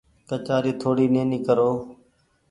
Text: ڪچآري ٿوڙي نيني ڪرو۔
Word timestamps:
ڪچآري 0.29 0.71
ٿوڙي 0.81 1.05
نيني 1.13 1.39
ڪرو۔ 1.47 1.69